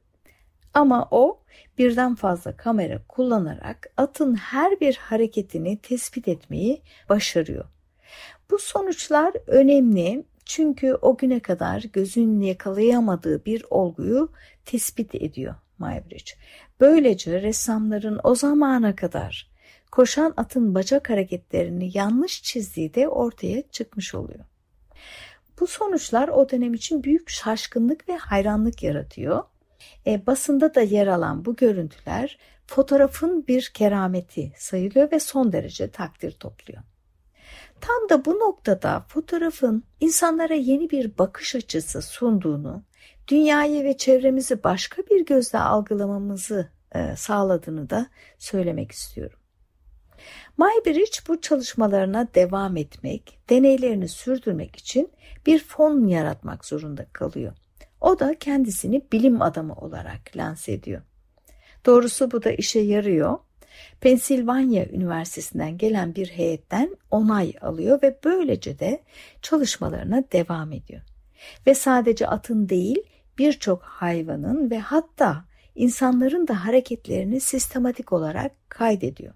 Ama 0.74 1.08
o 1.10 1.40
birden 1.78 2.14
fazla 2.14 2.56
kamera 2.56 3.02
kullanarak 3.08 3.92
atın 3.96 4.34
her 4.34 4.80
bir 4.80 4.96
hareketini 4.96 5.78
tespit 5.78 6.28
etmeyi 6.28 6.82
başarıyor. 7.08 7.64
Bu 8.50 8.58
sonuçlar 8.58 9.32
önemli 9.46 10.24
çünkü 10.52 10.94
o 10.94 11.16
güne 11.16 11.40
kadar 11.40 11.82
gözün 11.92 12.40
yakalayamadığı 12.40 13.44
bir 13.44 13.64
olguyu 13.70 14.32
tespit 14.64 15.14
ediyor 15.14 15.54
Muybridge. 15.78 16.32
Böylece 16.80 17.42
ressamların 17.42 18.20
o 18.24 18.34
zamana 18.34 18.96
kadar 18.96 19.50
koşan 19.90 20.34
atın 20.36 20.74
bacak 20.74 21.10
hareketlerini 21.10 21.90
yanlış 21.94 22.42
çizdiği 22.42 22.94
de 22.94 23.08
ortaya 23.08 23.62
çıkmış 23.62 24.14
oluyor. 24.14 24.44
Bu 25.60 25.66
sonuçlar 25.66 26.28
o 26.28 26.50
dönem 26.50 26.74
için 26.74 27.02
büyük 27.04 27.30
şaşkınlık 27.30 28.08
ve 28.08 28.16
hayranlık 28.16 28.82
yaratıyor. 28.82 29.44
E, 30.06 30.26
basında 30.26 30.74
da 30.74 30.80
yer 30.80 31.06
alan 31.06 31.44
bu 31.44 31.56
görüntüler 31.56 32.38
fotoğrafın 32.66 33.46
bir 33.46 33.70
kerameti 33.74 34.52
sayılıyor 34.56 35.12
ve 35.12 35.20
son 35.20 35.52
derece 35.52 35.90
takdir 35.90 36.32
topluyor. 36.32 36.82
Tam 37.82 38.08
da 38.08 38.24
bu 38.24 38.38
noktada 38.38 39.04
fotoğrafın 39.08 39.84
insanlara 40.00 40.54
yeni 40.54 40.90
bir 40.90 41.18
bakış 41.18 41.54
açısı 41.54 42.02
sunduğunu, 42.02 42.82
dünyayı 43.28 43.84
ve 43.84 43.96
çevremizi 43.96 44.64
başka 44.64 45.02
bir 45.02 45.26
gözle 45.26 45.58
algılamamızı 45.58 46.68
e, 46.94 47.16
sağladığını 47.16 47.90
da 47.90 48.06
söylemek 48.38 48.92
istiyorum. 48.92 49.38
Maybridge 50.56 51.18
bu 51.28 51.40
çalışmalarına 51.40 52.28
devam 52.34 52.76
etmek, 52.76 53.38
deneylerini 53.50 54.08
sürdürmek 54.08 54.76
için 54.76 55.10
bir 55.46 55.64
fon 55.64 56.06
yaratmak 56.06 56.64
zorunda 56.64 57.06
kalıyor. 57.12 57.52
O 58.00 58.18
da 58.18 58.38
kendisini 58.38 59.06
bilim 59.12 59.42
adamı 59.42 59.74
olarak 59.74 60.36
lanse 60.36 60.72
ediyor. 60.72 61.02
Doğrusu 61.86 62.30
bu 62.30 62.42
da 62.42 62.50
işe 62.50 62.80
yarıyor 62.80 63.38
Pensilvanya 64.00 64.86
Üniversitesi'nden 64.86 65.78
gelen 65.78 66.14
bir 66.14 66.26
heyetten 66.26 66.96
onay 67.10 67.52
alıyor 67.60 68.02
ve 68.02 68.18
böylece 68.24 68.78
de 68.78 69.02
çalışmalarına 69.42 70.24
devam 70.32 70.72
ediyor. 70.72 71.02
Ve 71.66 71.74
sadece 71.74 72.26
atın 72.26 72.68
değil 72.68 72.98
birçok 73.38 73.82
hayvanın 73.82 74.70
ve 74.70 74.78
hatta 74.78 75.44
insanların 75.74 76.48
da 76.48 76.64
hareketlerini 76.64 77.40
sistematik 77.40 78.12
olarak 78.12 78.52
kaydediyor. 78.68 79.34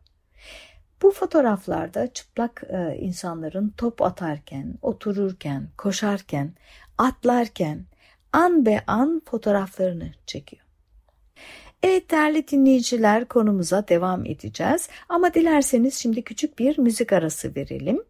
Bu 1.02 1.10
fotoğraflarda 1.10 2.12
çıplak 2.12 2.62
e, 2.68 2.96
insanların 3.00 3.74
top 3.76 4.02
atarken, 4.02 4.74
otururken, 4.82 5.68
koşarken, 5.78 6.52
atlarken 6.98 7.84
an 8.32 8.66
be 8.66 8.82
an 8.86 9.22
fotoğraflarını 9.24 10.12
çekiyor. 10.26 10.62
Evet 11.88 12.10
değerli 12.10 12.48
dinleyiciler 12.48 13.24
konumuza 13.24 13.88
devam 13.88 14.26
edeceğiz 14.26 14.88
ama 15.08 15.34
dilerseniz 15.34 15.94
şimdi 15.94 16.22
küçük 16.22 16.58
bir 16.58 16.78
müzik 16.78 17.12
arası 17.12 17.54
verelim. 17.56 18.02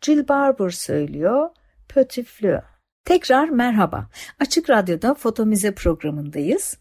Jill 0.00 0.28
Barber 0.28 0.70
söylüyor 0.70 1.50
Petit 1.88 2.26
Fleur. 2.26 2.62
Tekrar 3.04 3.48
merhaba. 3.48 4.08
Açık 4.40 4.70
Radyo'da 4.70 5.14
Foto 5.14 5.46
Müze 5.46 5.74
programındayız. 5.74 6.76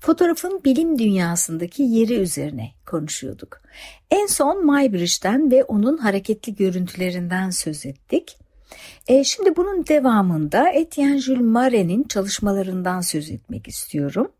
Fotoğrafın 0.00 0.60
bilim 0.64 0.98
dünyasındaki 0.98 1.82
yeri 1.82 2.14
üzerine 2.14 2.70
konuşuyorduk. 2.86 3.62
En 4.10 4.26
son 4.26 4.66
Muybridge'den 4.66 5.50
ve 5.50 5.64
onun 5.64 5.98
hareketli 5.98 6.54
görüntülerinden 6.54 7.50
söz 7.50 7.86
ettik. 7.86 8.38
E, 9.08 9.24
şimdi 9.24 9.56
bunun 9.56 9.86
devamında 9.86 10.68
Etienne 10.68 11.18
Jules 11.18 11.40
Mare'nin 11.40 12.04
çalışmalarından 12.04 13.00
söz 13.00 13.30
etmek 13.30 13.68
istiyorum. 13.68 14.32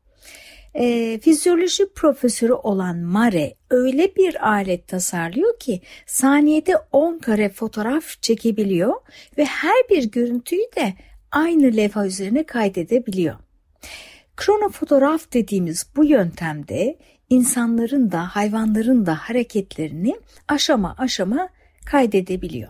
E, 0.78 1.18
fizyoloji 1.23 1.87
profesörü 1.95 2.52
olan 2.52 2.97
Mare 2.99 3.54
öyle 3.71 4.16
bir 4.16 4.49
alet 4.49 4.88
tasarlıyor 4.88 5.59
ki 5.59 5.80
saniyede 6.06 6.76
10 6.92 7.18
kare 7.18 7.49
fotoğraf 7.49 8.23
çekebiliyor 8.23 8.95
ve 9.38 9.45
her 9.45 9.88
bir 9.90 10.11
görüntüyü 10.11 10.66
de 10.76 10.95
aynı 11.33 11.76
levha 11.76 12.06
üzerine 12.06 12.42
kaydedebiliyor. 12.42 13.35
Kronofotoğraf 14.37 15.33
dediğimiz 15.33 15.87
bu 15.97 16.04
yöntemde 16.04 16.99
insanların 17.30 18.12
da 18.12 18.37
hayvanların 18.37 19.06
da 19.06 19.14
hareketlerini 19.14 20.16
aşama 20.49 20.95
aşama 20.99 21.49
kaydedebiliyor. 21.87 22.68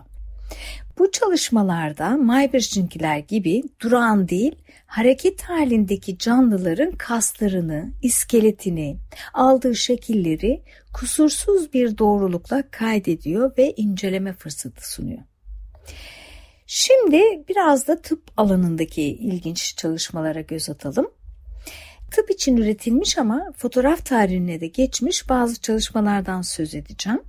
Bu 0.99 1.11
çalışmalarda 1.11 2.17
Mayberçinkiler 2.17 3.17
gibi 3.17 3.63
durağan 3.81 4.29
değil, 4.29 4.55
hareket 4.85 5.41
halindeki 5.41 6.17
canlıların 6.17 6.91
kaslarını, 6.91 7.91
iskeletini, 8.01 8.97
aldığı 9.33 9.75
şekilleri 9.75 10.63
kusursuz 10.93 11.73
bir 11.73 11.97
doğrulukla 11.97 12.63
kaydediyor 12.71 13.57
ve 13.57 13.73
inceleme 13.77 14.33
fırsatı 14.33 14.91
sunuyor. 14.91 15.21
Şimdi 16.67 17.21
biraz 17.49 17.87
da 17.87 18.01
tıp 18.01 18.23
alanındaki 18.37 19.03
ilginç 19.03 19.77
çalışmalara 19.77 20.41
göz 20.41 20.69
atalım. 20.69 21.11
Tıp 22.11 22.29
için 22.29 22.57
üretilmiş 22.57 23.17
ama 23.17 23.51
fotoğraf 23.57 24.05
tarihine 24.05 24.61
de 24.61 24.67
geçmiş 24.67 25.29
bazı 25.29 25.61
çalışmalardan 25.61 26.41
söz 26.41 26.75
edeceğim. 26.75 27.21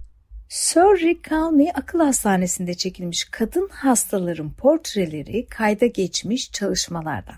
Surrey 0.48 1.22
County 1.28 1.68
Akıl 1.74 2.00
Hastanesi'nde 2.00 2.74
çekilmiş 2.74 3.24
kadın 3.24 3.68
hastaların 3.72 4.52
portreleri 4.52 5.46
kayda 5.46 5.86
geçmiş 5.86 6.52
çalışmalardan. 6.52 7.36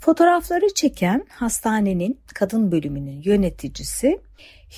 Fotoğrafları 0.00 0.74
çeken 0.74 1.26
hastanenin 1.28 2.20
kadın 2.34 2.72
bölümünün 2.72 3.22
yöneticisi 3.24 4.20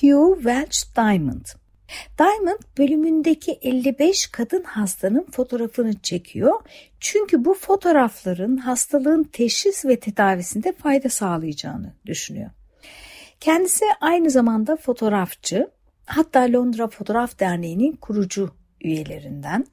Hugh 0.00 0.37
Welch 0.37 0.97
Diamond. 0.97 1.47
Diamond 2.19 2.61
bölümündeki 2.78 3.52
55 3.52 4.26
kadın 4.26 4.62
hastanın 4.62 5.26
fotoğrafını 5.31 6.00
çekiyor. 6.00 6.61
Çünkü 7.00 7.45
bu 7.45 7.54
fotoğrafların 7.54 8.57
hastalığın 8.57 9.25
teşhis 9.25 9.85
ve 9.85 10.00
tedavisinde 10.00 10.73
fayda 10.73 11.09
sağlayacağını 11.09 11.95
düşünüyor. 12.07 12.50
Kendisi 13.40 13.85
aynı 14.00 14.31
zamanda 14.31 14.76
fotoğrafçı, 14.76 15.71
hatta 16.12 16.52
Londra 16.52 16.88
Fotoğraf 16.88 17.40
Derneği'nin 17.40 17.92
kurucu 17.92 18.50
üyelerinden. 18.81 19.66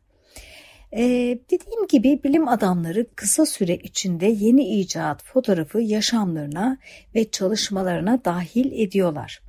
Ee, 0.91 1.39
dediğim 1.51 1.88
gibi 1.88 2.24
bilim 2.24 2.48
adamları 2.48 3.05
kısa 3.15 3.46
süre 3.46 3.75
içinde 3.75 4.25
yeni 4.25 4.79
icat 4.79 5.24
fotoğrafı 5.24 5.81
yaşamlarına 5.81 6.77
ve 7.15 7.31
çalışmalarına 7.31 8.25
dahil 8.25 8.72
ediyorlar. 8.72 9.41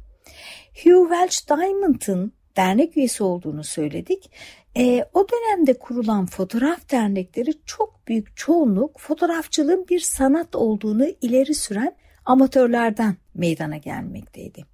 Hugh 0.84 1.10
Welch 1.10 1.48
Diamond'ın 1.48 2.32
dernek 2.56 2.96
üyesi 2.96 3.22
olduğunu 3.22 3.64
söyledik. 3.64 4.30
E, 4.76 5.04
o 5.14 5.26
dönemde 5.28 5.78
kurulan 5.78 6.26
fotoğraf 6.26 6.90
dernekleri 6.90 7.50
çok 7.66 8.08
büyük 8.08 8.36
çoğunluk 8.36 9.00
fotoğrafçılığın 9.00 9.86
bir 9.88 10.00
sanat 10.00 10.56
olduğunu 10.56 11.06
ileri 11.20 11.54
süren 11.54 11.96
amatörlerden 12.24 13.16
meydana 13.34 13.76
gelmekteydi. 13.76 14.64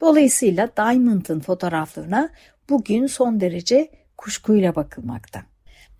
Dolayısıyla 0.00 0.70
Diamond'ın 0.76 1.40
fotoğraflarına 1.40 2.30
bugün 2.68 3.06
son 3.06 3.40
derece 3.40 3.90
kuşkuyla 4.16 4.74
bakılmakta. 4.74 5.42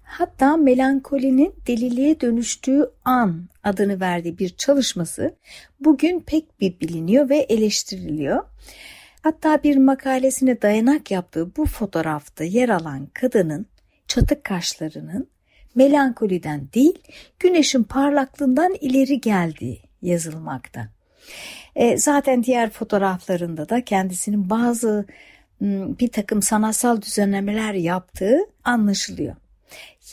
Hatta 0.03 0.57
melankolinin 0.57 1.55
deliliğe 1.67 2.21
dönüştüğü 2.21 2.91
an 3.05 3.49
adını 3.65 4.01
verdiği 4.01 4.39
bir 4.39 4.49
çalışması 4.49 5.35
bugün 5.81 6.21
pek 6.21 6.61
bir 6.61 6.81
biliniyor 6.81 7.29
ve 7.29 7.37
eleştiriliyor. 7.37 8.45
Hatta 9.23 9.63
bir 9.63 9.77
makalesine 9.77 10.63
dayanak 10.63 11.11
yaptığı 11.11 11.57
bu 11.57 11.67
fotoğrafta 11.67 12.45
yer 12.45 12.69
alan 12.69 13.07
kadının 13.07 13.67
çatık 14.09 14.45
kaşlarının 14.45 15.29
melankoliden 15.75 16.69
değil 16.75 16.99
güneşin 17.39 17.83
parlaklığından 17.83 18.75
ileri 18.81 19.21
geldiği 19.21 19.83
yazılmakta. 20.03 20.89
E, 21.77 21.99
zaten 21.99 22.43
diğer 22.43 22.71
fotoğraflarında 22.71 23.69
da 23.69 23.85
kendisinin 23.85 24.51
bazı 24.51 25.07
bir 25.61 26.09
takım 26.09 26.43
sanatsal 26.43 27.03
düzenlemeler 27.03 27.75
yaptığı 27.75 28.39
anlaşılıyor. 28.65 29.37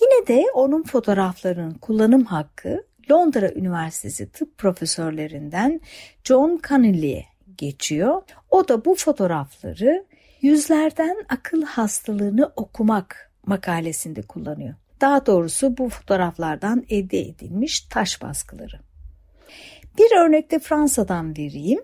Yine 0.01 0.27
de 0.27 0.45
onun 0.53 0.83
fotoğraflarının 0.83 1.73
kullanım 1.73 2.25
hakkı 2.25 2.83
Londra 3.11 3.51
Üniversitesi 3.51 4.31
tıp 4.31 4.57
profesörlerinden 4.57 5.81
John 6.23 6.61
Connelly'e 6.67 7.25
geçiyor. 7.57 8.21
O 8.49 8.67
da 8.67 8.85
bu 8.85 8.95
fotoğrafları 8.95 10.05
yüzlerden 10.41 11.17
akıl 11.29 11.63
hastalığını 11.63 12.51
okumak 12.55 13.31
makalesinde 13.45 14.21
kullanıyor. 14.21 14.73
Daha 15.01 15.25
doğrusu 15.25 15.77
bu 15.77 15.89
fotoğraflardan 15.89 16.85
elde 16.89 17.21
edilmiş 17.21 17.81
taş 17.81 18.21
baskıları. 18.21 18.79
Bir 19.97 20.17
örnekte 20.25 20.59
Fransa'dan 20.59 21.37
vereyim. 21.37 21.79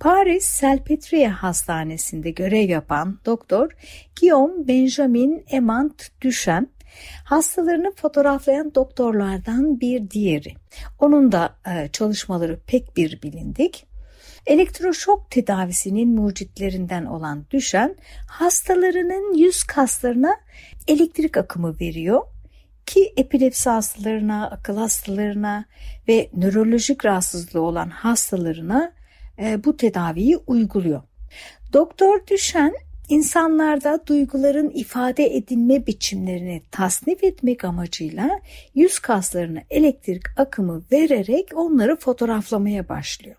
Paris 0.00 0.62
Salpêtrière 0.62 1.28
Hastanesi'nde 1.28 2.30
görev 2.30 2.68
yapan 2.68 3.18
doktor 3.26 3.70
Guillaume 4.20 4.68
Benjamin 4.68 5.44
Emant 5.50 6.10
Duchenne 6.22 6.66
hastalarını 7.24 7.92
fotoğraflayan 7.96 8.74
doktorlardan 8.74 9.80
bir 9.80 10.10
diğeri. 10.10 10.54
Onun 10.98 11.32
da 11.32 11.56
e, 11.66 11.88
çalışmaları 11.88 12.60
pek 12.66 12.96
bir 12.96 13.22
bilindik. 13.22 13.86
Elektroşok 14.46 15.30
tedavisinin 15.30 16.14
mucitlerinden 16.14 17.04
olan 17.04 17.44
düşen 17.50 17.96
hastalarının 18.26 19.34
yüz 19.34 19.64
kaslarına 19.64 20.36
elektrik 20.88 21.36
akımı 21.36 21.80
veriyor 21.80 22.22
ki 22.90 23.12
epilepsi 23.16 23.70
hastalarına, 23.70 24.50
akıl 24.50 24.76
hastalarına 24.76 25.64
ve 26.08 26.30
nörolojik 26.36 27.04
rahatsızlığı 27.04 27.60
olan 27.60 27.90
hastalarına 27.90 28.92
e, 29.38 29.64
bu 29.64 29.76
tedaviyi 29.76 30.36
uyguluyor. 30.36 31.02
Doktor 31.72 32.26
Düşen 32.26 32.74
insanlarda 33.08 34.00
duyguların 34.06 34.70
ifade 34.70 35.36
edilme 35.36 35.86
biçimlerini 35.86 36.62
tasnif 36.70 37.24
etmek 37.24 37.64
amacıyla 37.64 38.40
yüz 38.74 38.98
kaslarına 38.98 39.60
elektrik 39.70 40.22
akımı 40.36 40.82
vererek 40.92 41.48
onları 41.54 41.96
fotoğraflamaya 41.96 42.88
başlıyor. 42.88 43.36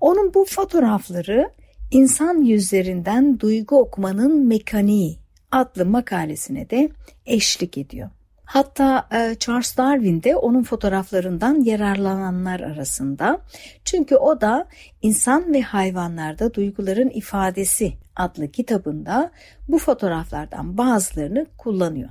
Onun 0.00 0.34
bu 0.34 0.44
fotoğrafları 0.44 1.50
insan 1.90 2.42
yüzlerinden 2.42 3.40
duygu 3.40 3.78
okumanın 3.78 4.46
mekaniği 4.46 5.18
adlı 5.50 5.86
makalesine 5.86 6.70
de 6.70 6.90
eşlik 7.26 7.78
ediyor. 7.78 8.10
Hatta 8.52 9.08
e, 9.12 9.34
Charles 9.38 9.76
Darwin 9.76 10.22
de 10.22 10.36
onun 10.36 10.62
fotoğraflarından 10.62 11.64
yararlananlar 11.64 12.60
arasında. 12.60 13.40
Çünkü 13.84 14.16
o 14.16 14.40
da 14.40 14.68
İnsan 15.02 15.54
ve 15.54 15.60
Hayvanlarda 15.60 16.54
Duyguların 16.54 17.10
İfadesi 17.10 17.92
adlı 18.16 18.50
kitabında 18.50 19.30
bu 19.68 19.78
fotoğraflardan 19.78 20.78
bazılarını 20.78 21.46
kullanıyor. 21.58 22.08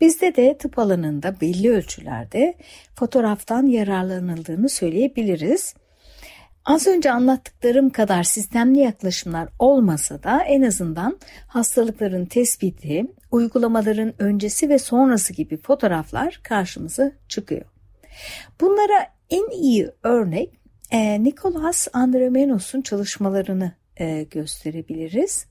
Bizde 0.00 0.36
de 0.36 0.58
tıp 0.58 0.78
alanında 0.78 1.40
belli 1.40 1.70
ölçülerde 1.70 2.54
fotoğraftan 2.94 3.66
yararlanıldığını 3.66 4.68
söyleyebiliriz. 4.68 5.74
Az 6.64 6.86
önce 6.86 7.12
anlattıklarım 7.12 7.90
kadar 7.90 8.22
sistemli 8.22 8.78
yaklaşımlar 8.78 9.48
olmasa 9.58 10.22
da 10.22 10.42
en 10.42 10.62
azından 10.62 11.18
hastalıkların 11.46 12.26
tespiti, 12.26 13.06
uygulamaların 13.30 14.14
öncesi 14.18 14.68
ve 14.68 14.78
sonrası 14.78 15.32
gibi 15.32 15.56
fotoğraflar 15.56 16.40
karşımıza 16.42 17.12
çıkıyor. 17.28 17.64
Bunlara 18.60 19.06
en 19.30 19.50
iyi 19.50 19.90
örnek 20.02 20.50
e, 20.90 21.22
Nicolas 21.22 21.88
Andromenos'un 21.92 22.82
çalışmalarını 22.82 23.72
e, 23.96 24.22
gösterebiliriz. 24.22 25.46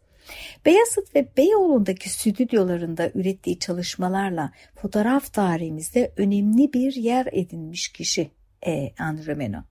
Beyazıt 0.66 1.16
ve 1.16 1.28
Beyoğlu'ndaki 1.38 2.10
stüdyolarında 2.10 3.10
ürettiği 3.16 3.60
çalışmalarla 3.60 4.52
fotoğraf 4.76 5.34
tarihimizde 5.34 6.14
önemli 6.18 6.74
bir 6.74 6.94
yer 6.94 7.28
edinmiş 7.32 7.90
kişi 7.90 8.32
e, 8.68 8.94
Andromeno. 9.00 9.64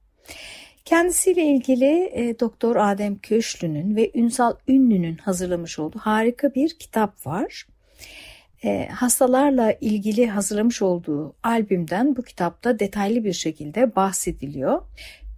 Kendisiyle 0.91 1.45
ilgili 1.45 2.11
e, 2.13 2.41
Doktor 2.41 2.77
Adem 2.77 3.19
Köşlü'nün 3.19 3.97
ve 3.97 4.11
Ünsal 4.15 4.55
Ünlü'nün 4.69 5.17
hazırlamış 5.17 5.79
olduğu 5.79 5.99
harika 5.99 6.55
bir 6.55 6.79
kitap 6.79 7.27
var. 7.27 7.67
E, 8.65 8.89
hastalarla 8.89 9.73
ilgili 9.73 10.27
hazırlamış 10.27 10.83
olduğu 10.83 11.35
albümden 11.43 12.17
bu 12.17 12.23
kitapta 12.23 12.79
detaylı 12.79 13.25
bir 13.25 13.33
şekilde 13.33 13.97
bahsediliyor. 13.97 14.83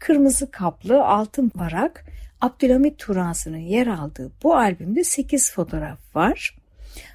Kırmızı 0.01 0.51
kaplı 0.51 1.05
altın 1.05 1.53
varak 1.57 2.05
Abdülhamit 2.41 2.99
Turası'nın 2.99 3.57
yer 3.57 3.87
aldığı 3.87 4.33
bu 4.43 4.57
albümde 4.57 5.05
8 5.05 5.53
fotoğraf 5.53 6.17
var. 6.17 6.57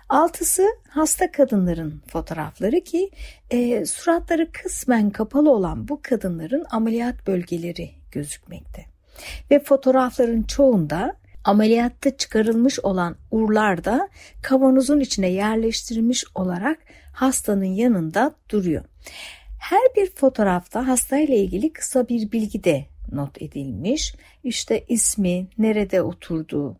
Altısı 0.10 0.68
hasta 0.90 1.32
kadınların 1.32 2.02
fotoğrafları 2.08 2.82
ki 2.82 3.12
e, 3.50 3.86
suratları 3.86 4.52
kısmen 4.52 5.10
kapalı 5.10 5.52
olan 5.52 5.88
bu 5.88 6.00
kadınların 6.02 6.66
ameliyat 6.70 7.28
bölgeleri 7.28 7.97
gözükmekte. 8.12 8.86
Ve 9.52 9.60
fotoğrafların 9.60 10.44
çoğunda 10.44 11.16
ameliyatta 11.44 12.18
çıkarılmış 12.18 12.80
olan 12.80 13.16
urlar 13.32 13.84
da 13.84 14.10
kavanozun 14.42 15.00
içine 15.00 15.30
yerleştirilmiş 15.30 16.26
olarak 16.36 16.80
hastanın 17.14 17.66
yanında 17.66 18.36
duruyor. 18.50 18.84
Her 19.60 19.82
bir 19.96 20.12
fotoğrafta 20.12 20.88
hastayla 20.88 21.36
ilgili 21.36 21.74
kısa 21.74 22.10
bir 22.10 22.32
bilgi 22.32 22.64
de 22.64 22.86
not 23.12 23.42
edilmiş. 23.42 24.16
İşte 24.44 24.86
ismi, 24.88 25.48
nerede 25.58 26.02
oturduğu, 26.02 26.78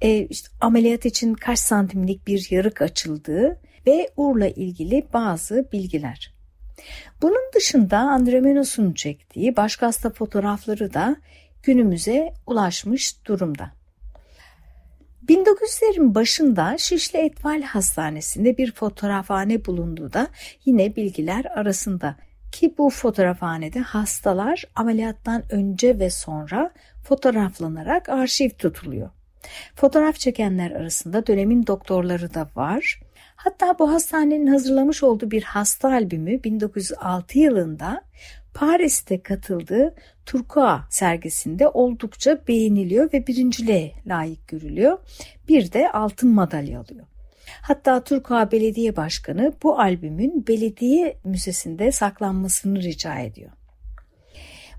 e, 0.00 0.26
işte 0.26 0.48
ameliyat 0.60 1.06
için 1.06 1.34
kaç 1.34 1.58
santimlik 1.58 2.26
bir 2.26 2.48
yarık 2.50 2.82
açıldığı 2.82 3.60
ve 3.86 4.10
urla 4.16 4.48
ilgili 4.48 5.06
bazı 5.12 5.68
bilgiler. 5.72 6.34
Bunun 7.22 7.52
dışında 7.54 7.98
Andromenos'un 7.98 8.92
çektiği 8.92 9.56
başka 9.56 9.86
hasta 9.86 10.10
fotoğrafları 10.10 10.94
da 10.94 11.16
günümüze 11.62 12.34
ulaşmış 12.46 13.26
durumda. 13.26 13.70
1900'lerin 15.28 16.14
başında 16.14 16.78
Şişli 16.78 17.18
Etval 17.18 17.62
Hastanesi'nde 17.62 18.56
bir 18.58 18.72
fotoğrafhane 18.72 19.64
bulunduğu 19.64 20.12
da 20.12 20.28
yine 20.64 20.96
bilgiler 20.96 21.44
arasında 21.44 22.16
ki 22.52 22.74
bu 22.78 22.90
fotoğrafhanede 22.90 23.80
hastalar 23.80 24.64
ameliyattan 24.74 25.42
önce 25.50 25.98
ve 25.98 26.10
sonra 26.10 26.70
fotoğraflanarak 27.04 28.08
arşiv 28.08 28.50
tutuluyor. 28.50 29.10
Fotoğraf 29.76 30.18
çekenler 30.18 30.70
arasında 30.70 31.26
dönemin 31.26 31.66
doktorları 31.66 32.34
da 32.34 32.48
var. 32.56 33.00
Hatta 33.44 33.78
bu 33.78 33.92
hastanenin 33.92 34.46
hazırlamış 34.46 35.02
olduğu 35.02 35.30
bir 35.30 35.42
hasta 35.42 35.88
albümü 35.88 36.44
1906 36.44 37.38
yılında 37.38 38.02
Paris'te 38.54 39.22
katıldığı 39.22 39.94
Turkuaz 40.26 40.80
sergisinde 40.90 41.68
oldukça 41.68 42.38
beğeniliyor 42.48 43.12
ve 43.12 43.26
birinciliğe 43.26 43.92
layık 44.06 44.48
görülüyor. 44.48 44.98
Bir 45.48 45.72
de 45.72 45.92
altın 45.92 46.30
madalya 46.30 46.80
alıyor. 46.80 47.06
Hatta 47.62 48.04
Turkuaz 48.04 48.52
Belediye 48.52 48.96
Başkanı 48.96 49.52
bu 49.62 49.78
albümün 49.78 50.46
belediye 50.46 51.16
müzesinde 51.24 51.92
saklanmasını 51.92 52.82
rica 52.82 53.18
ediyor. 53.18 53.50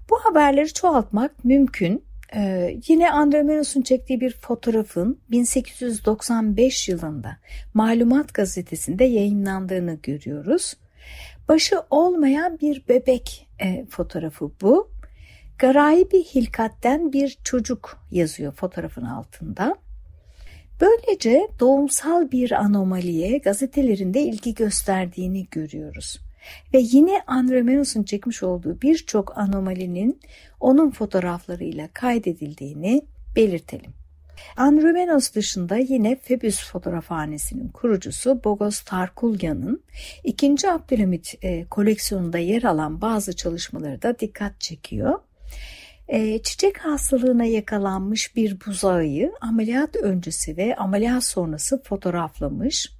Bu 0.09 0.19
haberleri 0.19 0.73
çoğaltmak 0.73 1.45
mümkün. 1.45 2.03
Ee, 2.35 2.77
yine 2.87 3.11
Andre 3.11 3.43
Menos'un 3.43 3.81
çektiği 3.81 4.21
bir 4.21 4.33
fotoğrafın 4.33 5.19
1895 5.31 6.89
yılında 6.89 7.37
Malumat 7.73 8.33
gazetesinde 8.33 9.03
yayınlandığını 9.03 9.99
görüyoruz. 10.03 10.73
Başı 11.49 11.75
olmayan 11.89 12.59
bir 12.59 12.87
bebek 12.89 13.47
e, 13.59 13.85
fotoğrafı 13.89 14.51
bu. 14.61 14.91
Garayibi 15.59 16.23
Hilkat'ten 16.23 17.13
bir 17.13 17.37
çocuk 17.43 17.99
yazıyor 18.11 18.53
fotoğrafın 18.53 19.05
altında. 19.05 19.75
Böylece 20.81 21.47
doğumsal 21.59 22.31
bir 22.31 22.51
anomaliye 22.51 23.37
gazetelerinde 23.37 24.21
ilgi 24.21 24.53
gösterdiğini 24.53 25.47
görüyoruz. 25.51 26.19
Ve 26.73 26.79
yine 26.81 27.21
Andre 27.27 27.61
Menos'un 27.61 28.03
çekmiş 28.03 28.43
olduğu 28.43 28.81
birçok 28.81 29.37
anomalinin 29.37 30.19
onun 30.59 30.91
fotoğraflarıyla 30.91 31.89
kaydedildiğini 31.93 33.05
belirtelim. 33.35 33.93
Andromenos 34.57 35.33
dışında 35.33 35.77
yine 35.77 36.15
Febüs 36.15 36.71
fotoğrafhanesinin 36.71 37.67
kurucusu 37.67 38.43
Bogos 38.43 38.81
Tarkulyan'ın 38.81 39.83
2. 40.23 40.69
Abdülhamit 40.69 41.33
e, 41.41 41.65
koleksiyonunda 41.65 42.37
yer 42.37 42.63
alan 42.63 43.01
bazı 43.01 43.35
çalışmaları 43.35 44.01
da 44.01 44.19
dikkat 44.19 44.61
çekiyor. 44.61 45.19
E, 46.07 46.41
çiçek 46.41 46.77
hastalığına 46.77 47.45
yakalanmış 47.45 48.35
bir 48.35 48.57
buzağıyı 48.65 49.31
ameliyat 49.41 49.95
öncesi 49.95 50.57
ve 50.57 50.75
ameliyat 50.75 51.23
sonrası 51.23 51.83
fotoğraflamış. 51.83 52.91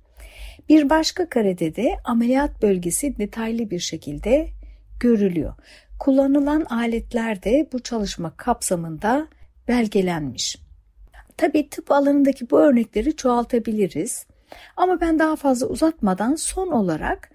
Bir 0.69 0.89
başka 0.89 1.29
karede 1.29 1.75
de 1.75 1.97
ameliyat 2.03 2.61
bölgesi 2.61 3.17
detaylı 3.17 3.69
bir 3.69 3.79
şekilde 3.79 4.49
görülüyor. 4.99 5.53
Kullanılan 5.99 6.61
aletler 6.61 7.43
de 7.43 7.69
bu 7.73 7.79
çalışma 7.79 8.37
kapsamında 8.37 9.27
belgelenmiş. 9.67 10.57
Tabii 11.37 11.69
tıp 11.69 11.91
alanındaki 11.91 12.49
bu 12.49 12.59
örnekleri 12.59 13.15
çoğaltabiliriz. 13.15 14.25
Ama 14.77 15.01
ben 15.01 15.19
daha 15.19 15.35
fazla 15.35 15.67
uzatmadan 15.67 16.35
son 16.35 16.67
olarak 16.67 17.31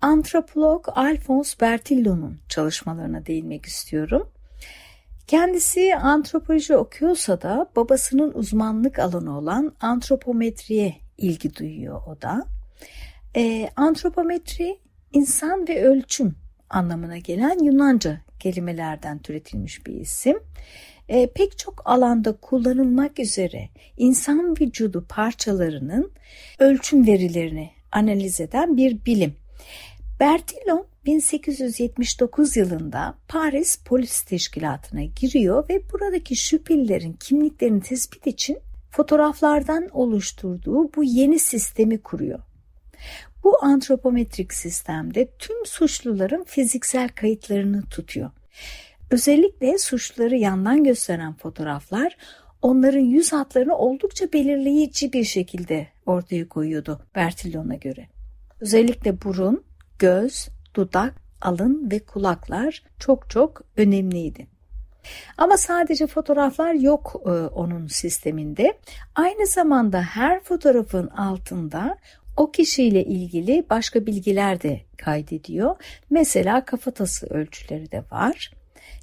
antropolog 0.00 0.88
Alphonse 0.88 1.60
Bertillon'un 1.60 2.38
çalışmalarına 2.48 3.26
değinmek 3.26 3.66
istiyorum. 3.66 4.28
Kendisi 5.26 5.96
antropoloji 5.96 6.76
okuyorsa 6.76 7.42
da 7.42 7.70
babasının 7.76 8.32
uzmanlık 8.34 8.98
alanı 8.98 9.38
olan 9.38 9.72
antropometriye 9.80 10.94
ilgi 11.18 11.56
duyuyor 11.56 12.00
o 12.06 12.22
da. 12.22 12.53
E, 13.36 13.70
antropometri 13.76 14.78
insan 15.12 15.68
ve 15.68 15.84
ölçüm 15.84 16.34
anlamına 16.70 17.18
gelen 17.18 17.64
Yunanca 17.64 18.20
kelimelerden 18.38 19.18
türetilmiş 19.18 19.86
bir 19.86 19.94
isim. 19.94 20.38
E, 21.08 21.26
pek 21.26 21.58
çok 21.58 21.82
alanda 21.84 22.32
kullanılmak 22.32 23.18
üzere 23.18 23.68
insan 23.96 24.54
vücudu 24.60 25.06
parçalarının 25.08 26.12
ölçüm 26.58 27.06
verilerini 27.06 27.70
analiz 27.92 28.40
eden 28.40 28.76
bir 28.76 29.04
bilim. 29.04 29.34
Bertillon 30.20 30.86
1879 31.06 32.56
yılında 32.56 33.14
Paris 33.28 33.78
Polis 33.84 34.22
Teşkilatı'na 34.22 35.04
giriyor 35.04 35.68
ve 35.68 35.82
buradaki 35.92 36.36
şüphelilerin 36.36 37.12
kimliklerini 37.12 37.80
tespit 37.80 38.26
için 38.26 38.58
fotoğraflardan 38.90 39.88
oluşturduğu 39.92 40.94
bu 40.94 41.04
yeni 41.04 41.38
sistemi 41.38 41.98
kuruyor. 41.98 42.40
Bu 43.44 43.64
antropometrik 43.64 44.54
sistemde 44.54 45.28
tüm 45.38 45.66
suçluların 45.66 46.44
fiziksel 46.44 47.08
kayıtlarını 47.08 47.82
tutuyor. 47.82 48.30
Özellikle 49.10 49.78
suçluları 49.78 50.36
yandan 50.36 50.84
gösteren 50.84 51.34
fotoğraflar 51.34 52.16
onların 52.62 53.00
yüz 53.00 53.32
hatlarını 53.32 53.76
oldukça 53.76 54.32
belirleyici 54.32 55.12
bir 55.12 55.24
şekilde 55.24 55.88
ortaya 56.06 56.48
koyuyordu 56.48 57.00
Bertillon'a 57.14 57.74
göre. 57.74 58.08
Özellikle 58.60 59.22
burun, 59.22 59.64
göz, 59.98 60.48
dudak, 60.74 61.14
alın 61.40 61.90
ve 61.90 61.98
kulaklar 61.98 62.82
çok 62.98 63.30
çok 63.30 63.62
önemliydi. 63.76 64.46
Ama 65.38 65.56
sadece 65.56 66.06
fotoğraflar 66.06 66.74
yok 66.74 67.22
e, 67.26 67.28
onun 67.30 67.86
sisteminde. 67.86 68.78
Aynı 69.14 69.46
zamanda 69.46 70.02
her 70.02 70.42
fotoğrafın 70.42 71.06
altında 71.06 71.98
o 72.36 72.50
kişiyle 72.50 73.04
ilgili 73.04 73.64
başka 73.70 74.06
bilgiler 74.06 74.62
de 74.62 74.80
kaydediyor. 74.96 75.76
Mesela 76.10 76.64
kafatası 76.64 77.26
ölçüleri 77.26 77.92
de 77.92 78.04
var. 78.10 78.50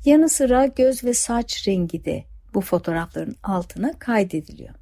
Yanı 0.06 0.30
sıra 0.30 0.65
göz 0.65 1.04
ve 1.04 1.13
saç 1.13 1.67
rengi 1.67 2.06
de 2.06 2.24
bu 2.54 2.62
fotoğrafların 2.62 3.36
altına 3.44 4.00
kaydediliyor. 4.00 4.76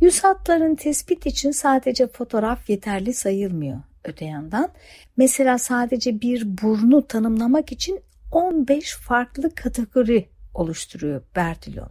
Yüz 0.00 0.24
hatların 0.24 0.74
tespit 0.74 1.26
için 1.26 1.50
sadece 1.50 2.06
fotoğraf 2.06 2.70
yeterli 2.70 3.14
sayılmıyor 3.14 3.78
öte 4.04 4.24
yandan. 4.24 4.68
Mesela 5.16 5.58
sadece 5.58 6.20
bir 6.20 6.58
burnu 6.62 7.06
tanımlamak 7.06 7.72
için 7.72 8.00
15 8.32 8.94
farklı 8.94 9.54
kategori 9.54 10.28
oluşturuyor 10.54 11.22
Bertillon. 11.36 11.90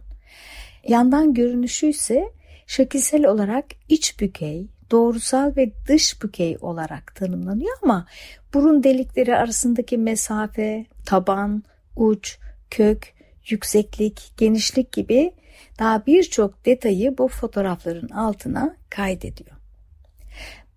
Yandan 0.88 1.34
görünüşü 1.34 1.86
ise 1.86 2.32
şekilsel 2.66 3.26
olarak 3.26 3.64
iç 3.88 4.20
bükey, 4.20 4.66
doğrusal 4.90 5.56
ve 5.56 5.72
dış 5.88 6.22
bükey 6.22 6.56
olarak 6.60 7.14
tanımlanıyor 7.14 7.76
ama 7.82 8.06
burun 8.54 8.82
delikleri 8.82 9.36
arasındaki 9.36 9.98
mesafe, 9.98 10.86
taban, 11.06 11.62
uç, 11.96 12.38
kök, 12.70 13.14
yükseklik, 13.50 14.32
genişlik 14.36 14.92
gibi 14.92 15.32
daha 15.78 16.06
birçok 16.06 16.66
detayı 16.66 17.18
bu 17.18 17.28
fotoğrafların 17.28 18.08
altına 18.08 18.76
kaydediyor. 18.90 19.56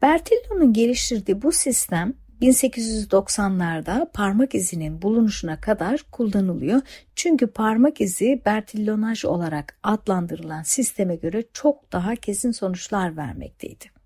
Bertillon'un 0.02 0.74
geliştirdiği 0.74 1.41
bu 1.41 1.52
sistem 1.52 2.13
1890'larda 2.41 4.12
parmak 4.13 4.56
izinin 4.56 5.02
bulunuşuna 5.02 5.62
kadar 5.62 6.04
kullanılıyor. 6.12 6.82
Çünkü 7.15 7.48
parmak 7.48 8.02
izi 8.02 8.41
Bertillonaj 8.45 9.26
olarak 9.26 9.78
adlandırılan 9.84 10.63
sisteme 10.63 11.15
göre 11.15 11.43
çok 11.54 11.91
daha 11.91 12.15
kesin 12.15 12.52
sonuçlar 12.52 13.17
vermekteydi. 13.17 13.98